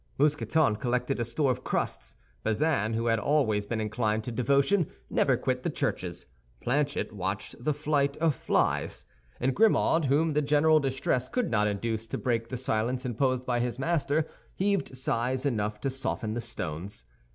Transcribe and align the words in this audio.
Mousqueton 0.17 0.77
collected 0.77 1.19
a 1.19 1.23
store 1.23 1.51
of 1.51 1.63
crusts; 1.63 2.15
Bazin, 2.41 2.93
who 2.93 3.05
had 3.05 3.19
always 3.19 3.67
been 3.67 3.79
inclined 3.79 4.23
to 4.23 4.31
devotion, 4.31 4.87
never 5.11 5.37
quit 5.37 5.61
the 5.61 5.69
churches; 5.69 6.25
Planchet 6.59 7.11
watched 7.13 7.63
the 7.63 7.75
flight 7.75 8.17
of 8.17 8.33
flies; 8.33 9.05
and 9.39 9.55
Grimaud, 9.55 10.05
whom 10.05 10.33
the 10.33 10.41
general 10.41 10.79
distress 10.79 11.27
could 11.29 11.51
not 11.51 11.67
induce 11.67 12.07
to 12.07 12.17
break 12.17 12.49
the 12.49 12.57
silence 12.57 13.05
imposed 13.05 13.45
by 13.45 13.59
his 13.59 13.77
master, 13.77 14.27
heaved 14.55 14.97
sighs 14.97 15.45
enough 15.45 15.79
to 15.81 15.91
soften 15.91 16.33
the 16.33 16.41
stones. 16.41 17.05